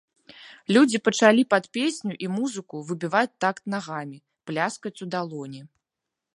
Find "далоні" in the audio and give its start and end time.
5.17-5.61